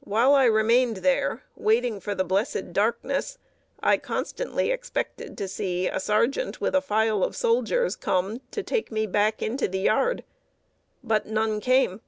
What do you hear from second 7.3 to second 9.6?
soldiers, come to take me back